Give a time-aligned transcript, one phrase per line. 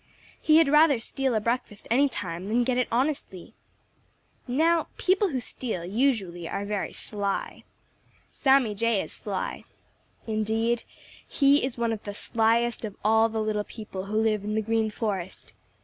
[0.41, 3.53] He had rather steal a breakfast any time than get it honestly.
[4.47, 7.65] Now people who steal usually are very sly.
[8.31, 9.63] Sammy Jay is sly.
[10.25, 10.85] Indeed,
[11.27, 14.63] he is one of the slyest of all the little people who live in the
[14.63, 15.53] Green Forest.